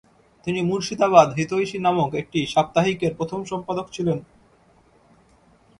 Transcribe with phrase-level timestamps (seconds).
[0.47, 4.19] তিনি মুর্শিদাবাদ হিতৈষী নামক একটি সাপ্তাহিকের প্রথম সম্পাদক ছিলেন।